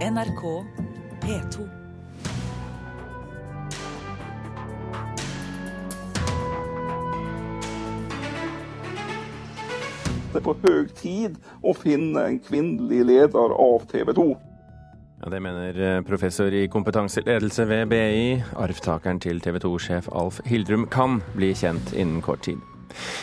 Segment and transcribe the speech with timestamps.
[0.00, 0.64] NRK
[1.20, 1.64] P2.
[10.30, 14.24] Det er på høy tid å finne en kvinnelig leder av TV 2.
[15.20, 18.40] Ja, Det mener eh, professor i kompetanseledelse ved BI.
[18.56, 22.56] Arvtakeren til TV 2-sjef Alf Hildrum kan bli kjent innen kort tid.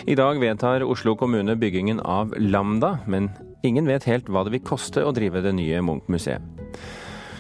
[0.06, 3.32] I dag vedtar Oslo kommune byggingen av Lambda, men
[3.66, 6.67] ingen vet helt hva det vil koste å drive det nye Munch-museet.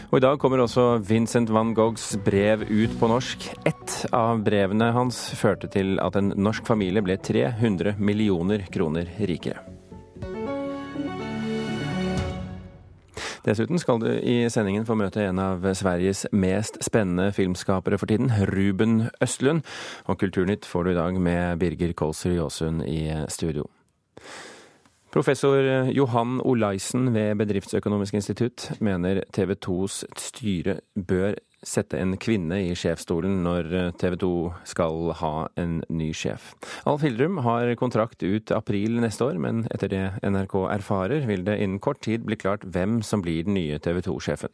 [0.08, 3.50] Og I dag kommer også Vincent van Goghs brev ut på norsk.
[3.68, 9.60] Ett av brevene hans førte til at en norsk familie ble 300 millioner kroner rikere.
[13.44, 18.32] Dessuten skal du i sendingen få møte en av Sveriges mest spennende filmskapere for tiden,
[18.48, 19.68] Ruben Østlund.
[20.08, 23.68] Og Kulturnytt får du i dag med Birger Kolsrud Jåsund i studio.
[25.18, 32.76] Professor Johan Olaisen ved Bedriftsøkonomisk institutt mener TV 2s styre bør sette en kvinne i
[32.78, 34.30] sjefsstolen når TV 2
[34.70, 36.52] skal ha en ny sjef.
[36.86, 41.58] Alf Hildrum har kontrakt ut april neste år, men etter det NRK erfarer, vil det
[41.66, 44.54] innen kort tid bli klart hvem som blir den nye TV 2-sjefen.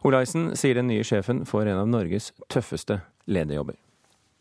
[0.00, 3.76] Olaisen sier den nye sjefen får en av Norges tøffeste lederjobber.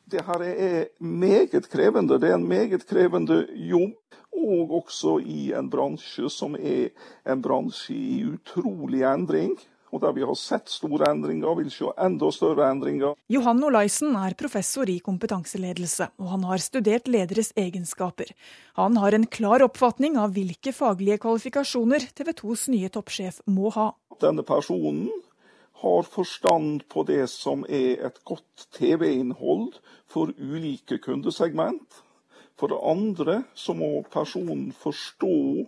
[0.09, 2.15] Det her er meget krevende.
[2.17, 3.99] Det er en meget krevende jobb.
[4.39, 6.93] Og også i en bransje som er
[7.27, 9.57] en bransje i utrolig endring.
[9.89, 13.15] Og der vi har sett store endringer, vil se enda større endringer.
[13.33, 18.29] Johan Olaisen er professor i kompetanseledelse, og han har studert lederes egenskaper.
[18.77, 23.89] Han har en klar oppfatning av hvilke faglige kvalifikasjoner TV 2s nye toppsjef må ha.
[24.21, 25.09] Denne personen
[25.81, 29.79] har forstand på det som er et godt TV-innhold
[30.11, 32.03] for ulike kundesegment.
[32.59, 35.65] For det andre så må personen forstå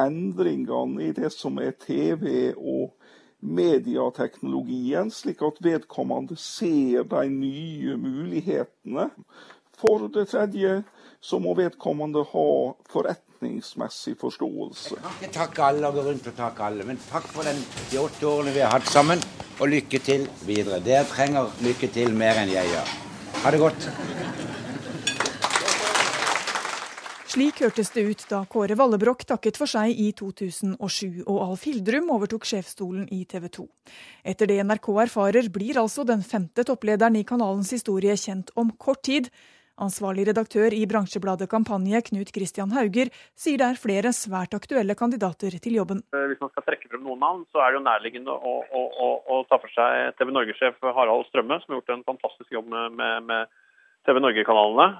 [0.00, 2.94] endringene i det som er TV og
[3.42, 9.10] mediateknologien, slik at vedkommende ser de nye mulighetene.
[9.82, 10.82] For det tredje
[11.20, 12.48] så må vedkommende ha
[12.92, 14.94] forretningsmessig forståelse.
[14.94, 17.58] Jeg kan ikke takke alle og gå rundt og takke alle, men takk for den,
[17.90, 19.22] de åtte årene vi har hatt sammen,
[19.60, 20.80] og lykke til videre.
[20.80, 22.96] Dere trenger lykke til mer enn jeg gjør.
[23.42, 23.90] Ha det godt.
[27.32, 32.10] Slik hørtes det ut da Kåre Vallebrokk takket for seg i 2007 og Alf Hildrum
[32.12, 33.62] overtok sjefsstolen i TV 2.
[34.28, 39.00] Etter det NRK erfarer, blir altså den femte topplederen i kanalens historie kjent om kort
[39.08, 39.30] tid.
[39.80, 45.56] Ansvarlig redaktør i bransjebladet Kampanje, Knut Christian Hauger, sier det er flere svært aktuelle kandidater
[45.56, 46.02] til jobben.
[46.12, 49.08] Hvis man skal trekke frem noen navn, så er det jo nærliggende å, å, å,
[49.24, 53.00] å ta for seg TV Norge-sjef Harald Strømme, som har gjort en fantastisk jobb med,
[53.00, 53.56] med, med
[54.04, 54.90] TV Norge-kanalene.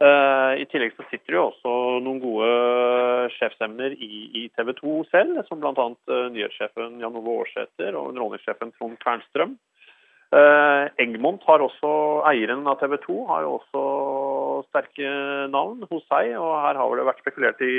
[0.00, 2.46] Uh, I tillegg så sitter det jo også noen gode
[3.34, 5.74] sjefsemner i, TV 2 selv, som bl.a.
[6.08, 9.58] Uh, nyhetssjefen Jan Ove Aarsæter og underholdningssjefen Trond Kvernstrøm.
[10.32, 11.90] Uh, Egmont har også,
[12.30, 13.82] eieren av TV 2, har jo også
[14.70, 15.10] sterke
[15.52, 16.32] navn hos seg.
[16.38, 17.76] og Her har det vært spekulert i,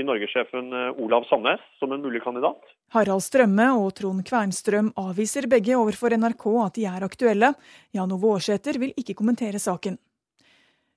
[0.00, 0.72] i norgessjefen
[1.04, 2.72] Olav Sandnes som en mulig kandidat.
[2.96, 7.52] Harald Strømme og Trond Kvernstrøm avviser begge overfor NRK at de er aktuelle.
[7.92, 10.00] Jan Ove Aarsæter vil ikke kommentere saken.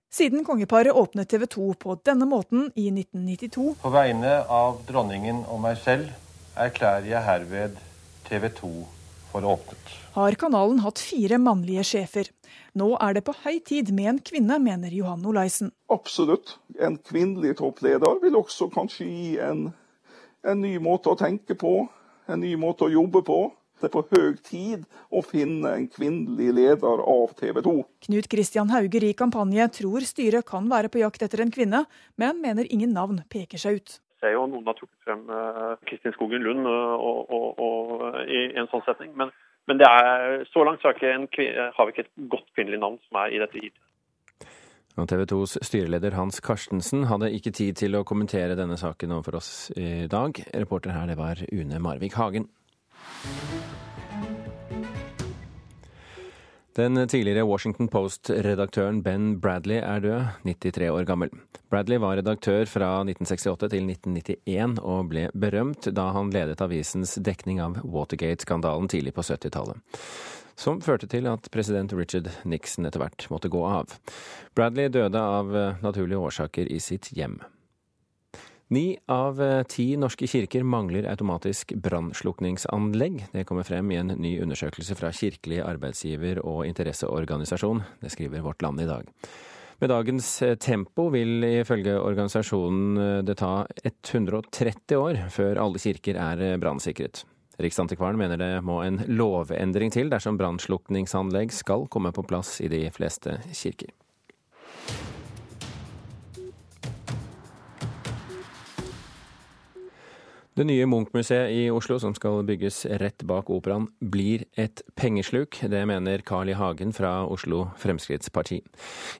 [0.09, 5.59] Siden kongeparet åpnet TV 2 på denne måten i 1992 På vegne av dronningen og
[5.65, 6.13] meg selv
[6.55, 7.75] erklærer jeg herved
[8.29, 8.69] TV 2
[9.33, 9.91] for åpnet.
[10.15, 12.31] har kanalen hatt fire mannlige sjefer.
[12.73, 15.73] Nå er det på høy tid med en kvinne, mener Johan Olaisen.
[15.91, 16.55] Absolutt.
[16.79, 19.73] En kvinnelig toppleder vil også kanskje gi en,
[20.47, 21.83] en ny måte å tenke på,
[22.31, 23.41] en ny måte å jobbe på.
[23.77, 27.73] Det er på høy tid å finne en kvinnelig leder av TV 2.
[28.07, 31.83] Knut Kristian Hauger i Kampanje tror styret kan være på jakt etter en kvinne,
[32.17, 33.99] men mener ingen navn peker seg ut.
[34.17, 35.27] Jeg ser jo noen har trukket frem
[35.85, 39.13] Kristin Skogen Lund og, og, og, i en sånn setning.
[39.19, 39.29] Men,
[39.69, 43.35] men er, så langt så en, har, vi ikke et godt kvinnelig navn som er
[43.35, 43.77] i dette hit.
[44.97, 49.51] TV 2s styreleder Hans Karstensen hadde ikke tid til å kommentere denne saken overfor oss
[49.77, 50.41] i dag.
[50.57, 52.49] Reporter her det var Une Marvik Hagen.
[56.77, 61.31] Den tidligere Washington Post-redaktøren Ben Bradley er død, 93 år gammel.
[61.71, 67.63] Bradley var redaktør fra 1968 til 1991 og ble berømt da han ledet avisens dekning
[67.65, 69.81] av Watergate-skandalen tidlig på 70-tallet.
[70.53, 73.97] Som førte til at president Richard Nixon etter hvert måtte gå av.
[74.53, 75.49] Bradley døde av
[75.81, 77.39] naturlige årsaker i sitt hjem.
[78.69, 79.37] Ni av
[79.71, 83.21] ti norske kirker mangler automatisk brannslukningsanlegg.
[83.31, 87.79] Det kommer frem i en ny undersøkelse fra Kirkelig arbeidsgiver- og interesseorganisasjon.
[88.01, 89.07] Det skriver Vårt Land i dag.
[89.79, 97.23] Med dagens tempo vil ifølge organisasjonen det ta 130 år før alle kirker er brannsikret.
[97.61, 102.83] Riksantikvaren mener det må en lovendring til dersom brannslukningsanlegg skal komme på plass i de
[102.91, 103.95] fleste kirker.
[110.57, 115.59] Det nye Munch-museet i Oslo, som skal bygges rett bak operaen, blir et pengesluk.
[115.69, 116.55] Det mener Carl I.
[116.57, 118.57] Hagen fra Oslo Fremskrittsparti.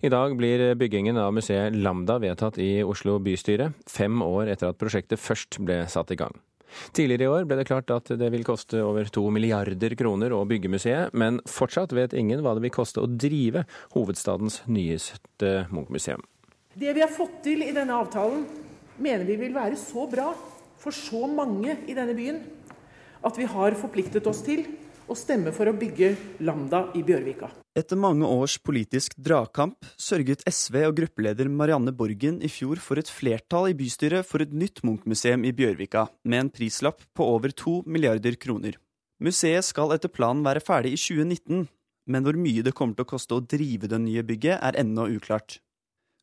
[0.01, 4.81] I dag blir byggingen av museet Lambda vedtatt i Oslo bystyre, fem år etter at
[4.81, 6.33] prosjektet først ble satt i gang.
[6.97, 10.41] Tidligere i år ble det klart at det vil koste over to milliarder kroner å
[10.49, 16.25] bygge museet, men fortsatt vet ingen hva det vil koste å drive hovedstadens nyeste Munch-museum.
[16.73, 18.47] Det vi har fått til i denne avtalen,
[18.97, 20.31] mener vi vil være så bra
[20.87, 22.43] for så mange i denne byen
[23.27, 24.63] at vi har forpliktet oss til
[25.07, 26.13] å stemme for å bygge
[26.47, 27.49] Lambda i Bjørvika.
[27.77, 33.11] Etter mange års politisk dragkamp sørget SV og gruppeleder Marianne Borgen i fjor for et
[33.11, 37.81] flertall i bystyret for et nytt Munch-museum i Bjørvika, med en prislapp på over to
[37.85, 38.79] milliarder kroner.
[39.23, 41.67] Museet skal etter planen være ferdig i 2019,
[42.07, 45.09] men hvor mye det kommer til å koste å drive det nye bygget, er ennå
[45.17, 45.59] uklart.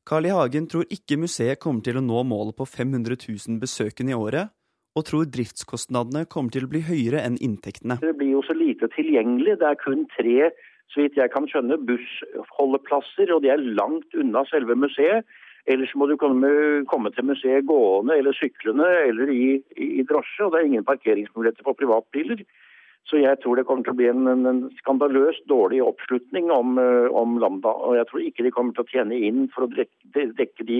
[0.04, 0.34] Carl I.
[0.36, 4.52] Hagen tror ikke museet kommer til å nå målet på 500 000 besøkende i året,
[4.94, 7.96] og tror driftskostnadene kommer til å bli høyere enn inntektene.
[8.02, 9.56] Det blir jo så lite tilgjengelig.
[9.62, 10.50] Det er kun tre
[10.92, 15.24] så vidt jeg kan skjønne, bussholdeplasser, og de er langt unna selve museet.
[15.64, 19.46] Ellers må du komme, til museet gående eller syklende eller i,
[19.80, 22.44] i drosje, og det er ingen parkeringsmuligheter for privatbiler.
[23.04, 27.12] Så jeg tror det kommer til å bli en, en, skandaløst dårlig oppslutning om, uh,
[27.12, 27.74] om, Lambda.
[27.84, 30.78] Og jeg tror ikke de kommer til å tjene inn for å dekke, dekke de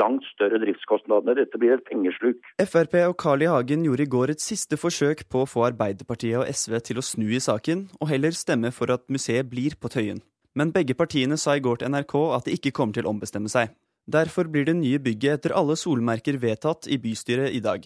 [0.00, 1.36] langt større driftskostnadene.
[1.36, 2.40] Dette blir et pengesluk.
[2.62, 3.50] Frp og Carl I.
[3.52, 7.04] Hagen gjorde i går et siste forsøk på å få Arbeiderpartiet og SV til å
[7.04, 10.24] snu i saken, og heller stemme for at museet blir på Tøyen.
[10.56, 13.52] Men begge partiene sa i går til NRK at de ikke kommer til å ombestemme
[13.52, 13.76] seg.
[14.06, 17.84] Derfor blir det nye bygget etter alle solmerker vedtatt i bystyret i dag.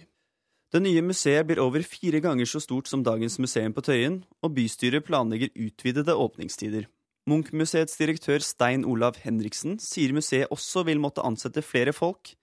[0.70, 4.54] Det nye museet blir over fire ganger så stort som dagens museum på Tøyen, og
[4.54, 6.86] bystyret planlegger utvidede åpningstider.
[7.26, 12.36] Munch-museets direktør Stein Olav Henriksen sier museet også vil måtte ansette flere folk,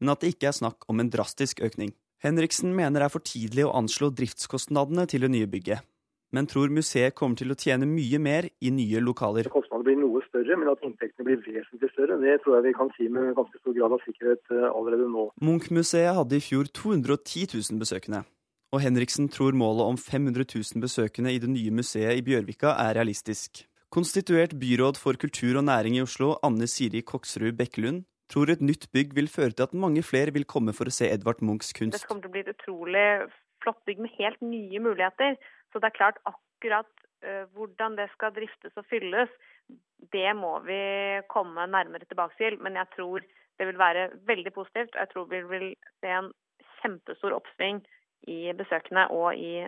[0.00, 1.92] men at det ikke er snakk om en drastisk økning.
[2.24, 5.84] Henriksen mener det er for tidlig å anslå driftskostnadene til det nye bygget
[6.34, 9.48] men tror museet kommer til å tjene mye mer i nye lokaler.
[9.54, 10.13] Kostnadene blir noe
[10.54, 13.58] større, men at inntektene blir vesentlig større, det tror jeg vi kan si med ganske
[13.58, 15.26] stor grad av sikkerhet eh, allerede nå.
[15.42, 18.24] Munch-museet hadde i fjor 210 000 besøkende.
[18.72, 22.96] Og Henriksen tror målet om 500 000 besøkende i det nye museet i Bjørvika er
[22.98, 23.64] realistisk.
[23.94, 28.02] Konstituert byråd for kultur og næring i Oslo, Anne Siri Koksrud Bekkelund,
[28.32, 31.10] tror et nytt bygg vil føre til at mange flere vil komme for å se
[31.12, 32.00] Edvard Munchs kunst.
[32.00, 33.06] Det kommer til å bli et utrolig
[33.62, 35.38] flott bygg med helt nye muligheter.
[35.70, 36.90] Så det er klart akkurat
[37.22, 39.30] uh, hvordan det skal driftes og fylles,
[40.12, 40.80] det må vi
[41.32, 42.58] komme nærmere tilbake til.
[42.62, 43.24] Men jeg tror
[43.58, 44.94] det vil være veldig positivt.
[44.98, 45.66] Jeg tror vi vil
[46.00, 46.30] se en
[46.80, 47.82] kjempestor oppsving
[48.28, 49.66] i besøkende og i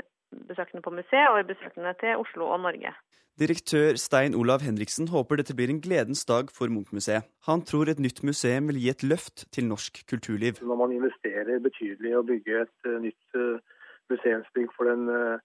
[0.48, 2.92] besøkende på museet og i besøkende til Oslo og Norge.
[3.36, 7.26] Direktør Stein Olav Henriksen håper dette blir en gledens dag for Munch-museet.
[7.44, 10.62] Han tror et nytt museum vil gi et løft til norsk kulturliv.
[10.62, 13.60] Når man investerer betydelig i å bygge et uh, nytt uh,
[14.08, 15.36] museumsbygg for den uh,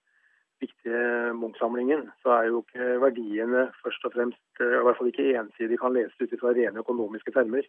[0.62, 5.34] viktige Munch-samlingen, så er jo ikke verdiene først og fremst, eh, i hvert fall ikke
[5.40, 7.66] ensidig kan leses ut fra rene økonomiske termer.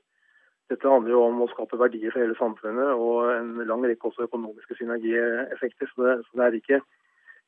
[0.71, 4.27] Dette handler jo om å skape verdier for hele samfunnet og en lang rekke også
[4.29, 5.89] økonomiske synergieffekter.
[5.91, 6.81] Så det, så det er ikke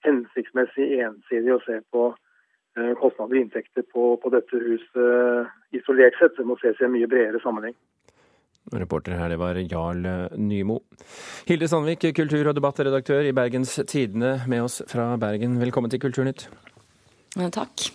[0.06, 6.20] hensiktsmessig ensidig å se på eh, kostnader og inntekter på, på dette huset eh, isolert
[6.20, 6.36] sett.
[6.38, 7.78] Det må ses i en mye bredere sammenheng.
[8.74, 10.05] Reporter her, det var Jarl
[10.41, 10.79] Nymo.
[11.45, 15.60] Hilde Sandvik, kultur- og debattredaktør i Bergens Tidende, med oss fra Bergen.
[15.62, 16.48] Velkommen til Kulturnytt.
[17.36, 17.89] Takk.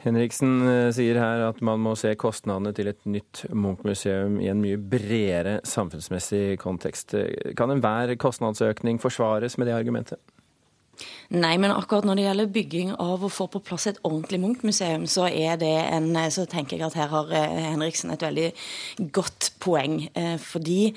[0.00, 4.62] Henriksen eh, sier her at man må se kostnadene til et nytt Munch-museum i en
[4.62, 7.16] mye bredere samfunnsmessig kontekst.
[7.58, 10.22] Kan enhver kostnadsøkning forsvares med det argumentet?
[11.28, 15.06] Nei, men akkurat når det gjelder bygging av å få på plass et ordentlig Munch-museum,
[15.06, 18.52] så en Så tenker jeg at her har eh, Henriksen et veldig
[19.12, 20.08] godt poeng.
[20.14, 20.94] Eh, fordi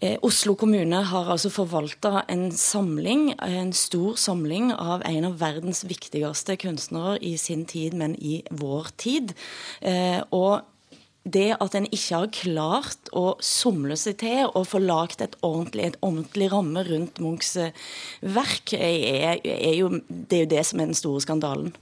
[0.00, 5.84] eh, Oslo kommune har altså forvalta en samling, en stor samling av en av verdens
[5.84, 9.34] viktigste kunstnere i sin tid, men i vår tid.
[10.30, 10.60] Og
[11.24, 15.90] det at en ikke har klart å somle seg til og få lagd et ordentlig,
[15.90, 17.76] et ordentlig ramme rundt Munchs eh,
[18.24, 21.74] verk, er, er jo, det er jo det som er den store skandalen.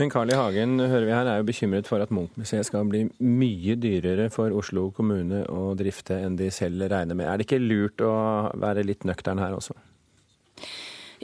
[0.00, 0.38] Men Carl I.
[0.38, 4.54] Hagen hører vi her, er jo bekymret for at Munch-museet skal bli mye dyrere for
[4.56, 7.28] Oslo kommune å drifte enn de selv regner med.
[7.28, 8.14] Er det ikke lurt å
[8.56, 9.76] være litt nøktern her også?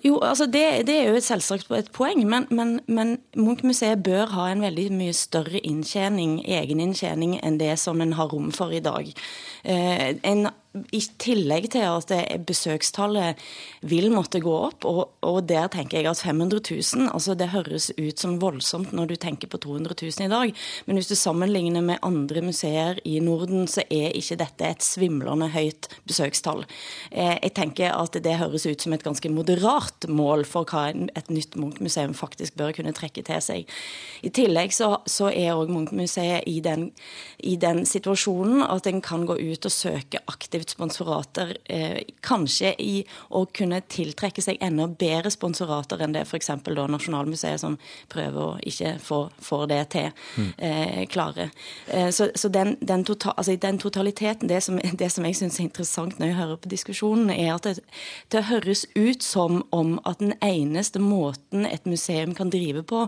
[0.05, 4.50] Jo, altså det, det, er jo selvsagt et poeng, men, men, men Munch-museet bør ha
[4.53, 9.09] en veldig mye større inntjening, egeninntjening enn det som en har rom for i dag.
[9.65, 10.50] Eh, en
[10.95, 12.12] i tillegg til at
[12.47, 13.40] besøkstallet
[13.87, 17.90] vil måtte gå opp, og, og, der tenker jeg at 500 000 altså det høres
[17.97, 20.54] ut som voldsomt når du tenker på 200 000 i dag,
[20.87, 25.49] men hvis du sammenligner med andre museer i Norden, så er ikke dette et svimlende
[25.54, 26.64] høyt besøkstall.
[27.11, 31.30] Eh, jeg tenker at det høres ut som et ganske moderat mål for hva et
[31.33, 33.76] nytt Munch-museum faktisk bør kunne trekke til seg.
[34.26, 36.59] I tillegg så, så er òg Munch-museet i,
[37.47, 42.95] i den situasjonen at en kan gå ut og søke aktivt sponsorater, eh, kanskje i
[43.31, 46.51] å kunne tiltrekke seg enda bedre sponsorater enn det f.eks.
[46.67, 47.79] Nasjonalmuseet, som
[48.13, 50.51] prøver å ikke få, få det til, mm.
[50.59, 51.51] eh, klare.
[51.87, 55.61] Eh, så, så den, den, total, altså, den, totaliteten, det som, det som jeg syns
[55.61, 57.77] er interessant når jeg hører på diskusjonen, er at det,
[58.35, 63.07] det høres ut som om at den eneste måten et museum kan drive på,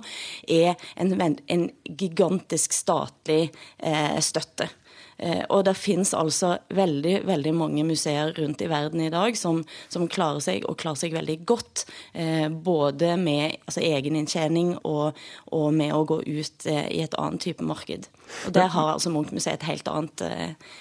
[0.49, 1.15] er en,
[1.49, 3.49] en gigantisk statlig
[3.79, 4.69] eh, støtte.
[5.19, 9.65] Eh, og det fins altså veldig veldig mange museer rundt i verden i dag som,
[9.91, 11.85] som klarer seg, og klarer seg veldig godt.
[12.15, 15.19] Eh, både med altså, egeninntjening og,
[15.51, 18.09] og, med å gå ut eh, i et annet type marked.
[18.47, 20.23] Og Der har altså Munch-museet et helt annet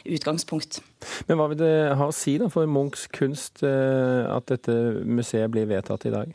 [0.05, 0.81] utgangspunkt.
[1.29, 4.75] Men hva vil det ha å si da for Munchs kunst at dette
[5.07, 6.33] museet blir vedtatt i dag?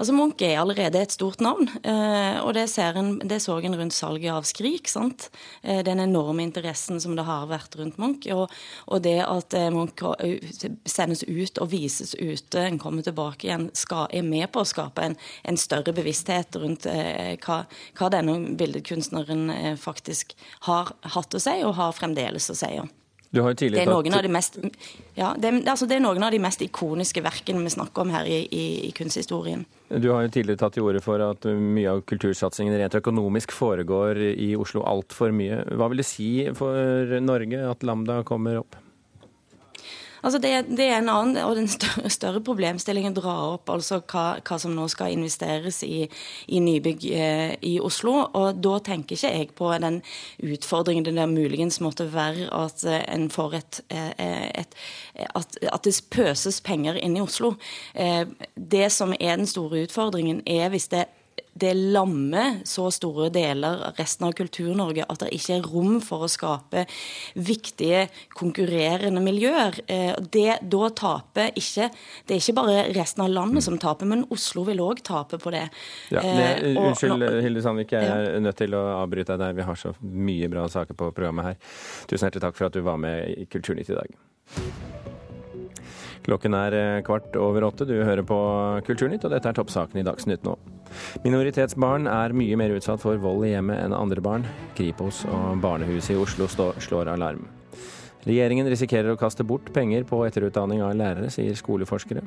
[0.00, 3.92] Altså Munch er allerede et stort navn, eh, og det, en, det så en rundt
[3.92, 4.88] salget av Skrik.
[4.88, 5.26] sant?
[5.60, 8.48] Eh, den enorme interessen som det har vært rundt Munch, og,
[8.88, 10.00] og det at eh, Munch
[10.88, 15.04] sendes ut og vises ute, en kommer tilbake igjen, skal, er med på å skape
[15.04, 16.88] en, en større bevissthet rundt
[17.44, 17.58] hva,
[17.98, 20.32] hva, denne billedkunstneren faktisk
[20.64, 22.72] har hatt å si, og har fremdeles å si.
[23.30, 23.40] Det,
[23.78, 24.56] er av de mest,
[25.14, 28.26] ja, det, altså det er noen av de mest ikoniske verkene vi snakker om her
[28.26, 29.62] i, i, i kunsthistorien.
[29.90, 34.18] Du har jo tidligere tatt til orde for at mye av kultursatsingen rent økonomisk foregår
[34.34, 35.62] i Oslo altfor mye.
[35.78, 38.78] Hva vil det si for Norge at Lambda kommer opp?
[40.22, 44.24] Altså det, det, er en annen og den større, problemstillingen drar dra opp altså hva,
[44.44, 46.04] hva, som nå skal investeres i,
[46.48, 48.16] i nybygg eh, i Oslo.
[48.36, 50.00] Og da tenker ikke jeg på den
[50.44, 54.12] utfordringen det der muligens måtte være at eh, en får et, eh,
[54.64, 54.76] et,
[55.28, 57.54] at, at, det pøses penger inn i Oslo.
[57.94, 61.06] Eh, det som er den store utfordringen, er hvis det
[61.52, 66.24] det lammer så store deler av resten av Kultur-Norge at det ikke er rom for
[66.26, 66.84] å skape
[67.34, 68.06] viktige,
[68.38, 69.80] konkurrerende miljøer.
[69.90, 71.90] Eh, det, da taper ikke
[72.26, 75.52] Det er ikke bare resten av landet som taper, men Oslo vil òg tape på
[75.54, 75.66] det.
[76.12, 79.56] Ja, det eh, unnskyld, Hilde Sandvik, jeg er nødt til å avbryte deg der.
[79.60, 81.62] Vi har så mye bra saker på programmet her.
[82.10, 85.09] Tusen hjertelig takk for at du var med i Kulturnytt i dag.
[86.26, 87.86] Klokken er eh, kvart over åtte.
[87.88, 88.38] Du hører på
[88.86, 90.56] Kulturnytt, og dette er toppsaken i Dagsnytt nå.
[91.24, 94.46] Minoritetsbarn er mye mer utsatt for vold i hjemmet enn andre barn.
[94.78, 97.46] Kripos og barnehuset i Oslo slår alarm.
[98.26, 102.24] Regjeringen risikerer å kaste bort penger på etterutdanning av lærere, sier skoleforskere.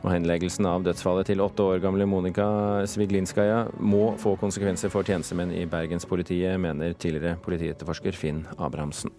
[0.00, 2.46] Og henleggelsen av dødsfallet til åtte år gamle Monica
[2.88, 9.12] Sviglinskaja må få konsekvenser for tjenestemenn i Bergenspolitiet, mener tidligere politietterforsker Finn Abrahamsen.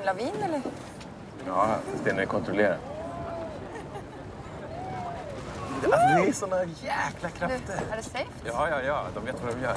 [0.00, 0.62] En lavin, eller?
[1.46, 2.76] Ja, den är kontrollerad.
[5.82, 7.80] Alltså, det är såna jäkla krafter.
[7.92, 8.26] Är det safe?
[8.44, 9.04] Ja, ja, ja.
[9.14, 9.76] De vet vad de gör.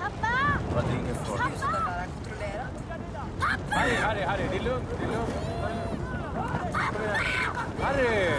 [0.00, 0.28] Pappa!
[0.76, 1.38] Ja, det är ingen fara.
[3.40, 3.74] Pappa!
[3.74, 4.42] Harry, Harry, Harry.
[4.50, 4.88] Det är lugnt.
[4.98, 5.34] Det är lugnt.
[7.82, 8.30] Harry!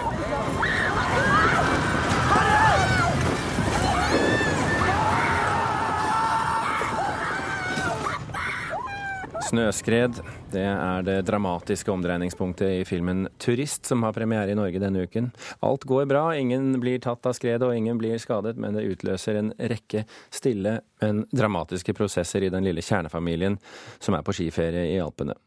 [9.53, 10.15] Snøskred
[10.50, 15.27] det er det dramatiske omdreiningspunktet i filmen 'Turist', som har premiere i Norge denne uken.
[15.62, 19.38] Alt går bra, ingen blir tatt av skredet og ingen blir skadet, men det utløser
[19.38, 23.60] en rekke stille, men dramatiske prosesser i den lille kjernefamilien
[24.00, 25.38] som er på skiferie i Alpene.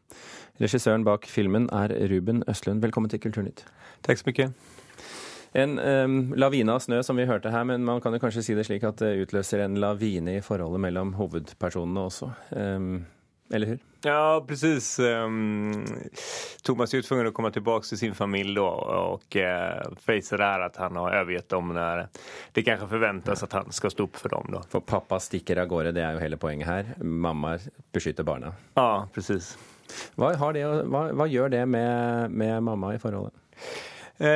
[0.63, 2.79] Regissøren bak filmen er Ruben Østlund.
[2.79, 3.65] Velkommen til Kulturnytt.
[4.07, 4.47] Takk så mye.
[5.51, 8.55] En um, lavine av snø, som vi hørte her, men man kan jo kanskje si
[8.55, 12.31] det slik at det utløser en lavine i forholdet mellom hovedpersonene også.
[12.55, 13.03] Um,
[13.53, 13.79] eller hur?
[14.01, 14.99] Ja, precis.
[14.99, 15.85] Um,
[16.63, 20.75] Thomas är tvungen att komma tillbaka till sin familj då och uh, face det att
[20.75, 22.07] han har övergett dem när
[22.51, 24.49] det kanske förväntas att han ska stå upp för dem.
[24.51, 24.63] Då.
[24.69, 27.03] For pappa stikker av gårde, det er jo hele poenget her.
[27.03, 27.59] Mamma
[27.91, 28.53] beskytter barna.
[28.73, 29.57] Ja, precis.
[30.15, 33.33] Hva, det, hva, hva gjør det med, med mamma i forholdet?
[34.19, 34.27] Eh,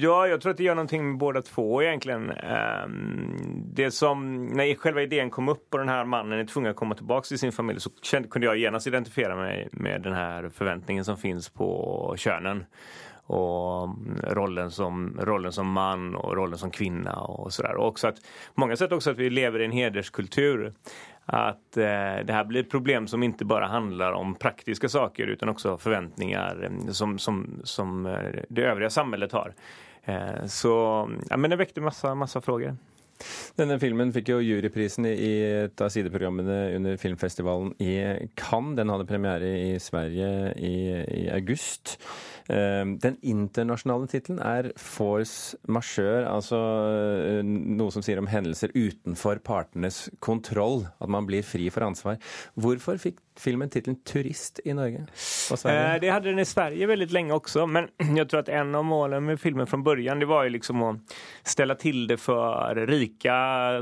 [0.00, 2.30] ja, jag tror att det gör någonting med båda två egentligen.
[2.30, 2.88] Eh,
[3.74, 6.94] det som, när själva idén kom upp och den här mannen är tvungen att komma
[6.94, 11.04] tillbaka till sin familj så kände, kunde jag genast identifiera mig med den här förväntningen
[11.04, 12.64] som finns på könen.
[13.26, 13.88] och
[14.22, 17.74] rollen som, rollen som man och rollen som kvinna och sådär.
[17.74, 18.16] Och också att,
[18.54, 20.72] många sätt också att vi lever i en hederskultur.
[21.26, 25.48] Att eh, det här blir ett problem som inte bara handlar om praktiska saker utan
[25.48, 29.54] också förväntningar eh, som, som, som eh, det övriga samhället har.
[30.46, 30.68] Så
[31.30, 32.76] ja, men det väckte massa, massa frågor.
[33.54, 35.32] Denne filmen fikk jo juryprisen i
[35.64, 38.76] et av sideprogrammene under filmfestivalen i Cannes.
[38.76, 40.74] Den hadde premiere i Sverige i,
[41.22, 41.98] i august.
[42.52, 49.40] Eh, den internasjonale tittelen er 'Force majeure', altså eh, noe som sier om hendelser utenfor
[49.44, 50.86] partenes kontroll.
[51.00, 52.20] At man blir fri for ansvar.
[52.60, 55.06] Hvorfor fikk filmen tittelen 'Turist' i Norge
[55.72, 58.84] Eh, det hadde den i Sverige veldig lenge også, men jeg tror at en av
[58.84, 60.92] målene med filmen fra begynnelsen var jo liksom å
[61.44, 63.36] stelle til det for rike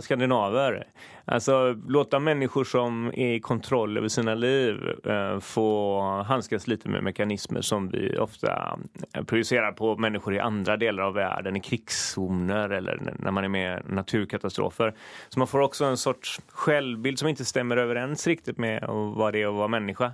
[0.05, 0.85] skandinaver.
[1.31, 7.03] Alltså låta människor som är i kontroll över sina liv eh, få handskas lite med
[7.03, 8.79] mekanismer som vi ofta
[9.15, 13.49] eh, projicerar på människor i andra delar av världen, i krigszoner eller när man är
[13.49, 14.95] med i naturkatastrofer.
[15.29, 18.85] Så man får också en sorts självbild som inte stämmer överens riktigt med
[19.17, 20.13] vad det är att vara människa.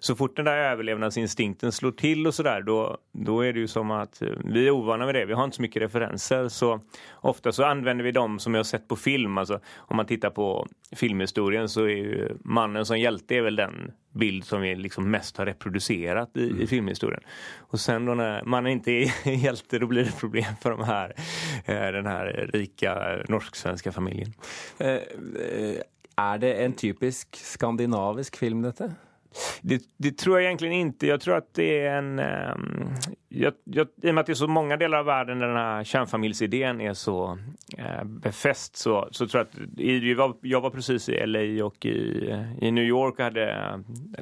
[0.00, 3.90] Så fort den där överlevnadsinstinkten slår till och sådär då, då är det ju som
[3.90, 5.24] att eh, vi är ovana med det.
[5.24, 6.80] Vi har inte så mycket referenser så
[7.14, 9.38] ofta så använder vi dem som vi har sett på film.
[9.38, 10.49] Alltså om man tittar på
[10.96, 15.36] filmhistorien så er jo mannen som hjälte är väl den bild som vi liksom mest
[15.36, 17.22] har reproducerat i, i filmhistorien.
[17.58, 21.14] Och sen då när mannen inte är hjälte då blir det problem för de här,
[21.64, 24.32] eh, den här rika norsk-svenska familjen.
[24.78, 25.80] Eh, eh,
[26.16, 28.94] er det en typisk skandinavisk film, dette?
[29.62, 31.06] Det, det, tror jeg egentlig ikke.
[31.06, 32.18] Jeg tror at det er en...
[32.18, 32.94] Um,
[33.30, 35.84] jeg, jag, I og med at det er så mange deler av verden der denne
[35.86, 41.06] kjernefamilieideen er så uh, befest, så, så tror jeg at jeg var, jeg var precis
[41.12, 41.94] i LA og i,
[42.66, 43.46] i New York og hadde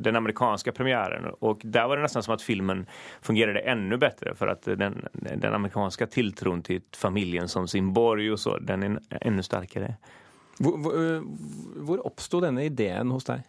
[0.04, 1.30] den amerikanske premieren.
[1.40, 2.84] og der var det nesten som at filmen
[3.24, 8.38] fungerte enda bedre, for at den, den amerikanske tiltroen til familjen som sin borg og
[8.38, 9.94] så, den er enda sterkere.
[10.58, 10.96] Hvor, hvor,
[11.86, 13.46] hvor oppstod denne ideen hos deg?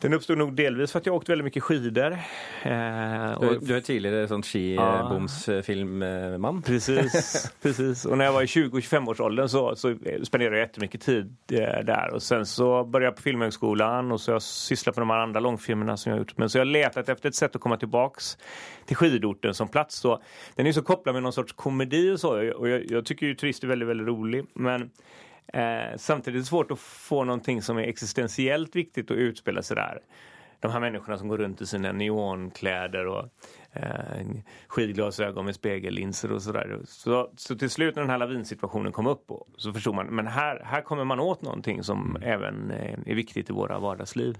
[0.00, 2.18] Den oppstod nog delvis för att jag åkt väldigt mycket skidor.
[2.62, 3.62] Eh, och...
[3.62, 6.62] Du är tidigare sån skibomsfilmman.
[6.62, 8.04] Precis, precis.
[8.04, 12.10] Och när jag var i 20-25-årsåldern så, så spenderade jag jättemycket tid eh, där.
[12.14, 15.40] Och sen så började jag på Filmhögskolan och så jag sysslat med de här andra
[15.40, 16.38] långfilmerna som jag gjort.
[16.38, 18.38] Men så jag har letat efter ett sätt att komma tillbaks
[18.86, 19.96] till skidorten som plats.
[19.96, 20.22] Så
[20.54, 22.52] den är så kopplad med någon sorts komedi och så.
[22.52, 24.46] Och jag, jag tycker ju Turist är väldigt, väldigt rolig.
[24.54, 24.90] Men
[25.52, 29.76] Eh, samtidigt är det svårt att få någonting som är existentiellt viktigt att utspela sig
[29.76, 30.00] där.
[30.60, 33.24] De här människorna som går runt i sina neonkläder eh,
[34.68, 36.78] skidglasögon med spegellinser och sådär.
[36.84, 40.62] Så, så till slut när den här lavinsituationen kom upp så förstod man men här,
[40.64, 42.22] här kommer man åt någonting som mm.
[42.22, 44.38] även eh, är viktigt i våra vardagsliv.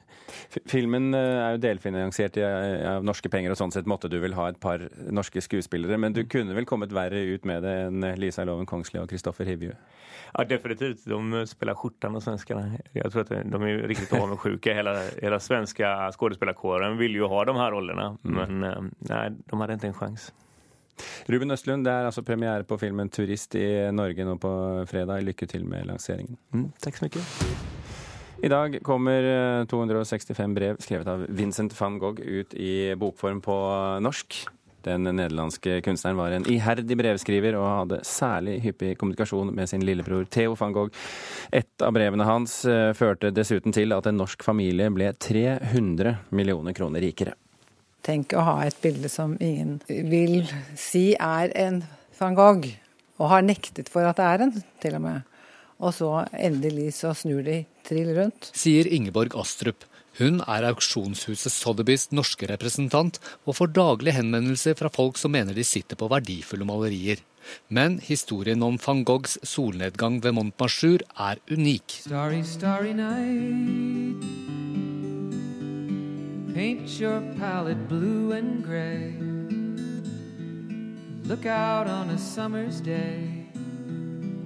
[0.66, 4.48] Filmen eh, er jo delfinansiert av norske penger, og sånn sett måtte du vel ha
[4.50, 5.98] et par norske skuespillere.
[5.98, 6.30] Men du mm.
[6.32, 9.74] kunne vel kommet verre ut med det enn Lisa Loven Kongsli og Kristoffer Hivju?
[10.38, 11.04] Ja, definitivt.
[11.04, 12.70] De spelar skjortan, och svenskarna.
[12.92, 14.74] Jag tror att de är riktigt avundsjuka.
[14.74, 18.18] Hela, hela svenska skådespelarkåren vill ju ha de här rollerna.
[18.24, 18.58] Mm.
[18.58, 18.70] Men
[19.10, 20.34] eh, nej, de hadde ikke en sjanse.
[21.28, 24.52] Ruben Østlund, det er altså premiere på filmen 'Turist' i Norge nå på
[24.88, 25.24] fredag.
[25.24, 26.38] Lykke til med lanseringen.
[26.52, 27.24] Mm, takk så mye.
[28.44, 33.56] I dag kommer 265 eh, brev skrevet av Vincent van Gogh ut i bokform på
[34.00, 34.46] norsk.
[34.86, 40.28] Den nederlandske kunstneren var en iherdig brevskriver og hadde særlig hyppig kommunikasjon med sin lillebror
[40.30, 40.92] Theo van Gogh.
[41.50, 46.76] Et av brevene hans eh, førte dessuten til at en norsk familie ble 300 millioner
[46.76, 47.34] kroner rikere.
[48.06, 50.44] Tenk å ha et bilde som ingen vil
[50.78, 51.80] si er en
[52.20, 52.68] van Gogh,
[53.18, 55.26] og har nektet for at det er en, til og med.
[55.82, 58.52] Og så endelig så snur de trill rundt.
[58.56, 59.84] Sier Ingeborg Astrup,
[60.20, 65.66] hun er auksjonshuset Sotheby's norske representant, og får daglig henvendelser fra folk som mener de
[65.66, 67.20] sitter på verdifulle malerier.
[67.68, 72.00] Men historien om van Goghs solnedgang ved Montmartre er unik.
[72.06, 74.65] Starry, starry night.
[76.56, 79.12] Paint your palette blue and gray.
[81.28, 83.44] Look out on a summer's day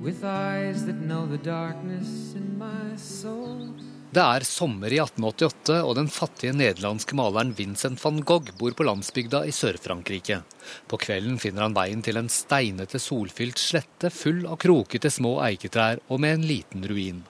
[0.03, 3.69] with eyes that know the darkness in my soul.
[4.11, 8.91] Det er sommer i 1888, og den fattige nederlandske maleren Vincent van Gogh bor på
[8.91, 10.43] landsbygda i Sør-Frankrike.
[10.91, 16.03] På kvelden finner han veien til en steinete, solfylt slette full av krokete små eiketrær
[16.09, 17.23] og med en liten ruin.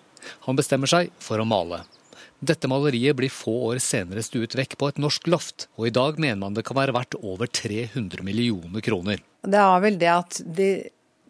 [0.48, 1.84] Han bestemmer seg for å male.
[2.40, 6.16] Dette maleriet blir få år senere stuet vekk på et norsk loft, og i dag
[6.22, 9.20] mener man det kan være verdt over 300 millioner kroner.
[9.44, 10.70] Det er vel det at de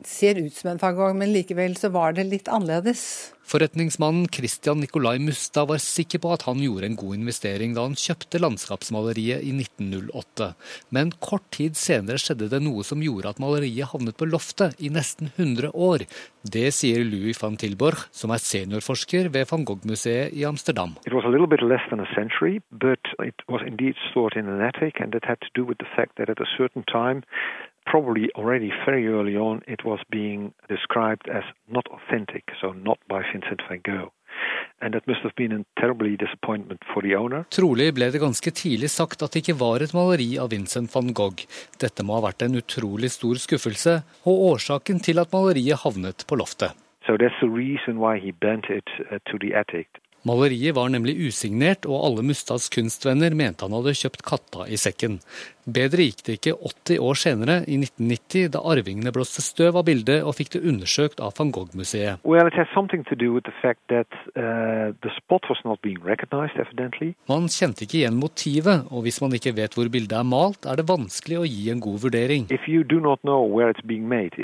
[0.06, 3.32] ser ut som en van men likevel så var det litt annerledes.
[3.50, 7.96] Forretningsmannen Christian Nicolai Mustad var sikker på at han gjorde en god investering da han
[7.98, 10.52] kjøpte landskapsmaleriet i 1908.
[10.94, 14.92] Men kort tid senere skjedde det noe som gjorde at maleriet havnet på loftet i
[14.94, 16.06] nesten 100 år.
[16.46, 20.94] Det sier Louis van Tilborg, som er seniorforsker ved van Gogh-museet i Amsterdam.
[21.02, 24.46] It was a little bit less than a century, but it was indeed stored in
[24.46, 27.26] an attic, and it had to do with the fact that at a certain time
[27.90, 31.44] probably already very early on it was being described as
[31.76, 34.12] not authentic, so not by Vincent van Gogh.
[34.81, 37.44] And that must have been a terribly disappointment for the owner.
[37.50, 41.11] Trolig ble det ganske tidlig sagt at det ikke var et maleri av Vincent van
[41.12, 41.42] Gogh.
[41.83, 46.38] Dette må ha vært en utrolig stor skuffelse, og årsaken til at maleriet havnet på
[46.40, 46.72] loftet.
[47.07, 48.88] So that's the reason why he bent it
[49.26, 49.88] to the attic.
[50.28, 55.20] Maleriet var nemlig usignert, og alle Mustads kunstvenner mente han hadde kjøpt katta i sekken.
[55.70, 60.24] Bedre gikk det ikke 80 år senere, i 1990, da arvingene blåste støv av bildet
[60.24, 62.20] og fikk det undersøkt av van Gogh-museet.
[62.24, 64.92] Well, that uh.
[67.30, 70.80] Man kjente ikke igjen motivet, og hvis man ikke vet hvor bildet er malt, er
[70.80, 72.48] det vanskelig å gi en god vurdering.
[74.00, 74.35] Made,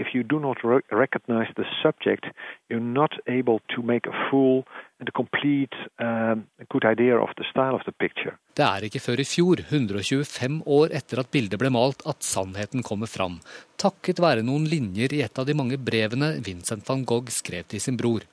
[1.83, 2.25] subject,
[2.69, 4.65] you're not able to make a full
[5.01, 6.37] and a complete uh,
[6.69, 8.37] good idea of the style of the picture.
[8.57, 12.85] Det er ikke før i fjor, 125 år etter at bildet ble malt, at sannheten
[12.87, 13.41] kommer fram,
[13.77, 17.83] takket være noen linjer i et av de mange brevene Vincent van Gogh skrev til
[17.85, 18.25] sin bror.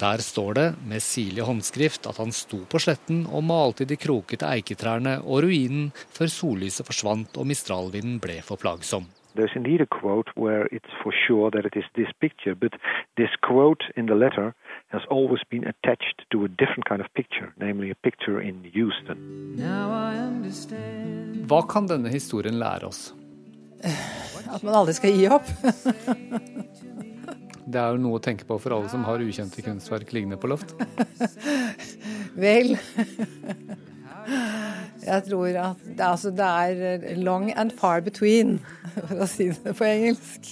[0.00, 4.48] Der står det med sirlig håndskrift at han sto på sletten og malte de krokete
[4.48, 9.10] eiketrærne og ruinen før sollyset forsvant og mistralvinden ble for plagsom.
[9.36, 12.72] There's indeed a quote where it's for sure that it is this picture, but
[13.16, 14.54] this quote in the letter
[14.90, 19.18] has always been attached to a different kind of picture, namely a picture in Houston.
[21.50, 23.12] Hva kan denne historien lære oss?
[24.54, 25.46] At man aldri skal gi opp.
[27.70, 30.50] Det er jo noe å tenke på for alle som har ukjente kunstverk liggende på
[30.50, 30.74] loft.
[32.44, 32.74] Vel
[35.00, 38.58] Jeg tror at det, altså, det er long and far between,
[39.06, 40.50] for å si det på engelsk.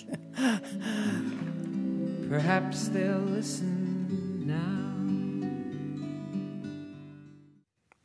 [2.31, 3.78] Perhaps they'll listen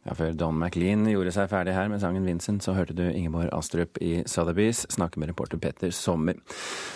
[0.04, 3.48] Ja, Før Don McLean gjorde seg ferdig her med sangen 'Vincent', så hørte du Ingeborg
[3.56, 6.34] Astrup i Sotheby's snakke med reporter Petter Sommer.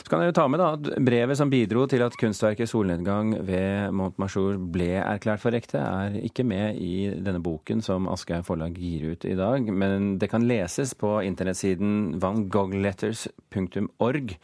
[0.03, 3.47] Så kan jeg jo ta med da at brevet som bidro til at kunstverket 'Solnedgang'
[3.47, 8.73] ved Montmajour ble erklært for ekte, er ikke med i denne boken som Aschehoug forlag
[8.75, 14.38] gir ut i dag, men det kan leses på internettsiden vangoghletters.org.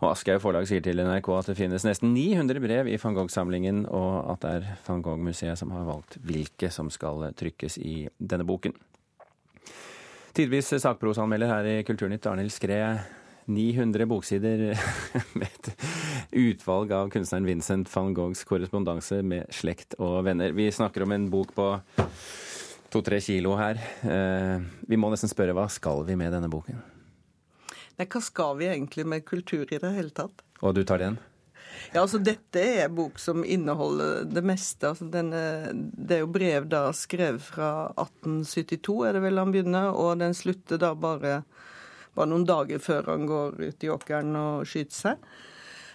[0.00, 3.82] Og Aschehoug forlag sier til NRK at det finnes nesten 900 brev i van Gogh-samlingen,
[3.92, 8.46] og at det er van Gogh-museet som har valgt hvilke som skal trykkes i denne
[8.48, 8.72] boken.
[10.36, 12.80] Tidvis sakprosanmelder her i Kulturnytt, Arnhild Skre.
[13.50, 14.60] 900 boksider
[15.38, 15.70] med et
[16.38, 20.54] utvalg av kunstneren Vincent van Goghs korrespondanse med slekt og venner.
[20.54, 21.66] Vi snakker om en bok på
[22.94, 23.80] to-tre kilo her.
[24.06, 26.78] Eh, vi må nesten spørre hva skal vi med denne boken?
[28.00, 30.40] Nei, hva skal vi egentlig med kultur i det hele tatt?
[30.64, 31.18] Og du tar den?
[31.92, 34.88] Ja, altså Dette er en bok som inneholder det meste.
[34.88, 35.42] Altså, denne,
[35.76, 40.32] det er jo brev da skrevet fra 1872, er det vel han begynner, og den
[40.36, 41.42] slutter da bare,
[42.16, 45.30] bare noen dager før han går ut i åkeren og skyter seg.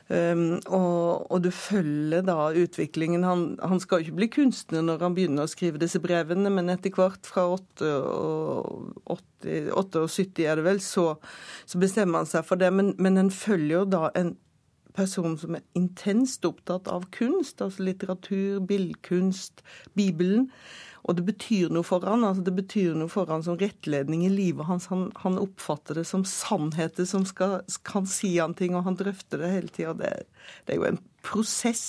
[0.06, 3.24] Um, og, og, du følger da utviklingen.
[3.26, 6.70] Han, han, skal jo ikke bli kunstner når han begynner å skrive disse brevene, men
[6.70, 11.16] etter hvert, fra 78 er det vel, så,
[11.66, 12.70] så, bestemmer han seg for det.
[12.76, 14.36] Men, men en følger jo da en
[14.96, 20.50] person som er intenst opptatt av kunst, altså litteratur, billedkunst, Bibelen.
[21.06, 24.32] Og det betyr noe for han, altså det betyr noe for han som rettledning i
[24.34, 24.88] livet hans.
[24.90, 29.44] Han, han oppfatter det som sannheter som skal, kan si han ting, og han drøfter
[29.44, 29.94] det hele tida.
[30.00, 30.14] Det,
[30.66, 31.86] det, er jo en prosess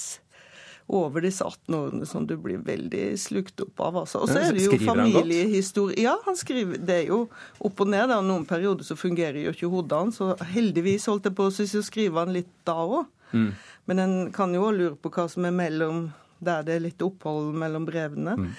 [0.86, 3.96] over disse 18 årene som du blir veldig slukt opp av.
[4.04, 4.22] Altså.
[4.22, 5.98] Og så er det jo familiehistorie.
[6.04, 7.24] Ja, han skriver, det er jo
[7.58, 8.06] opp og ned.
[8.06, 11.48] Det er noen perioder så fungerer jo ikke hodet hans, så heldigvis holdt jeg på
[11.50, 13.10] å skrive han litt da òg.
[13.32, 13.50] Mm.
[13.90, 16.06] Men en kan jo òg lure på hva som er mellom
[16.38, 18.36] der det er litt opphold mellom brevene.
[18.36, 18.52] Mm.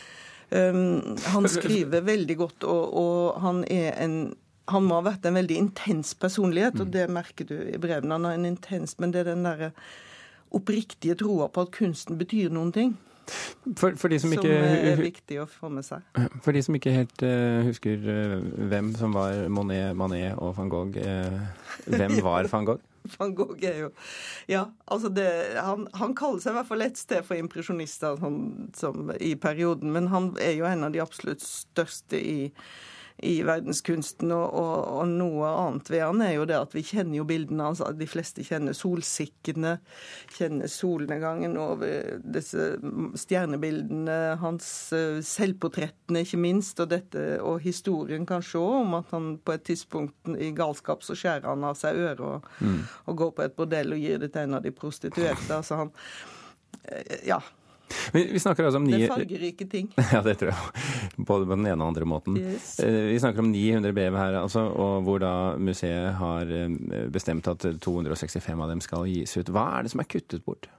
[0.49, 4.19] Um, han skriver veldig godt, og, og han er en
[4.67, 6.91] han må ha vært en veldig intens personlighet, og mm.
[6.91, 8.17] det merker du i brevene.
[8.17, 9.69] Han har en intens, men det er den derre
[10.55, 12.95] oppriktige troa på at kunsten betyr noen ting.
[13.75, 16.05] For, for de som, ikke, som er viktig å få med seg.
[16.45, 18.37] For de som ikke helt uh, husker uh,
[18.71, 21.41] hvem som var Monet, Manet og van Gogh, uh,
[21.91, 22.85] hvem var van Gogh?
[23.17, 23.89] van Gogh er jo
[24.51, 25.27] Ja, altså det,
[25.59, 28.39] han, han, kaller seg i hvert fall et sted for impresjonister sånn,
[28.77, 32.37] som, i perioden, men han er jo en av de absolutt største i
[33.23, 34.31] i verdenskunsten.
[34.31, 37.69] Og, og, og, noe annet ved han er jo det at vi kjenner jo bildene
[37.69, 37.81] hans.
[37.97, 39.77] De fleste kjenner solsikkene,
[40.37, 42.69] kjenner solnedgangen over disse
[43.17, 49.33] stjernebildene, hans eh, selvportrettene ikke minst, og, dette, og historien kanskje òg, om at han
[49.41, 52.81] på et tidspunkt i galskap så skjærer han av seg øret og, mm.
[53.09, 55.49] og går på et bordell og gir det til en av de prostituerte.
[55.55, 55.93] altså han
[56.85, 57.41] eh, ja,
[58.13, 59.01] vi, vi snakker altså om ni...
[59.03, 59.89] Er fargerike ting.
[60.13, 60.85] Ja, det tror jeg.
[61.17, 62.37] Både på den ene og andre måten.
[62.39, 62.77] Yes.
[62.83, 66.67] Eh, vi snakker om 900 brev her, altså, og hvor da museet har eh,
[67.13, 69.51] bestemt at 265 av dem skal gis ut.
[69.53, 70.69] Hva er det som er kuttet bort?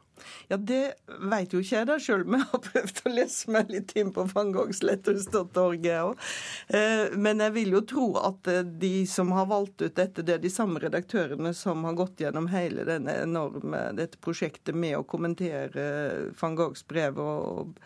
[0.51, 0.83] Ja, det
[1.31, 4.13] veit jo ikke jeg da sjøl, om jeg har prøvd å lese meg litt inn
[4.15, 9.97] på fangoggsletthus.org, jeg Men jeg vil jo tro at eh, de som har valgt ut
[9.99, 14.77] dette, det er de samme redaktørene som har gått gjennom hele denne enorme, dette prosjektet
[14.77, 17.77] med å kommentere van Goghs brev og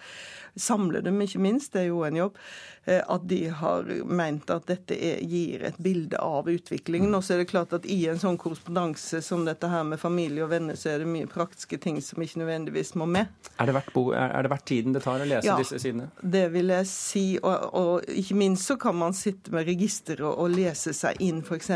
[0.54, 2.38] samle dem, ikke minst, det er jo en jobb,
[2.84, 7.14] eh, at de har meint at dette er, gir et bilde av utviklingen.
[7.16, 10.44] Og så er det klart at i en sånn korrespondanse som dette her med familie
[10.44, 13.30] og venner, så er det mye praktiske ting som ikke nødvendigvis må med.
[13.60, 16.08] Er det verdt, er det verdt tiden det tar å lese ja, disse sidene?
[16.22, 17.24] det vil jeg si.
[17.42, 21.42] Og, og, ikke minst så kan man sitte med registeret og, og lese seg inn
[21.42, 21.72] f.eks.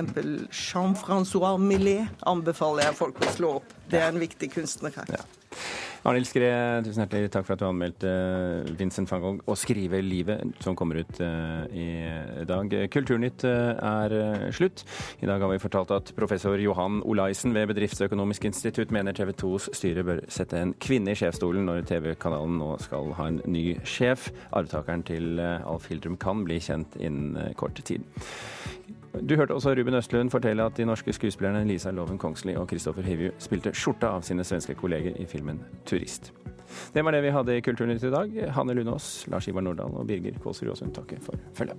[0.50, 3.74] Jean-Francois Millet anbefaler jeg folk å slå opp.
[3.90, 5.18] Det er en viktig kunstner her.
[5.18, 5.45] Ja.
[6.06, 6.48] Arnhild Skre,
[6.86, 10.76] tusen hjertelig takk for at du anmeldte eh, Vincent van Gogh og 'Skrive livet', som
[10.78, 12.70] kommer ut eh, i dag.
[12.94, 14.84] Kulturnytt eh, er slutt.
[15.18, 19.72] I dag har vi fortalt at professor Johan Olaisen ved Bedriftsøkonomisk institutt mener TV 2s
[19.74, 24.30] styre bør sette en kvinne i sjefsstolen når TV-kanalen nå skal ha en ny sjef.
[24.54, 28.06] Arvtakeren til Alf Hildrum kan bli kjent innen kort tid.
[29.22, 33.02] Du hørte også Ruben Østlund fortelle at de norske skuespillerne Lisa Loven Kongsli og Kristoffer
[33.06, 36.32] Hivju spilte skjorta av sine svenske kolleger i filmen 'Turist'.
[36.94, 38.52] Det var det vi hadde i Kulturnytt i dag.
[38.52, 41.76] Hanne Lunås, Lars Ivar Nordahl og Birger Kålsrud Aasund takker for følget.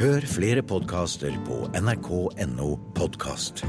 [0.00, 3.64] Hør flere podkaster på nrk.no podkast.